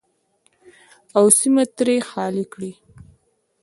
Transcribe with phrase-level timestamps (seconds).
[1.17, 2.71] او سیمه ترې خالي کړي.